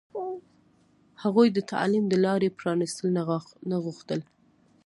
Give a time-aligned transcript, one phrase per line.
[1.23, 3.07] هغوی د تعلیم د لارې پرانستل
[3.71, 4.19] نه غوښتل.